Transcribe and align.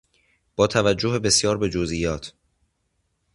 با 0.55 0.67
توجه 0.67 1.19
بسیار 1.19 1.57
به 1.57 1.69
جزئیات 1.69 2.33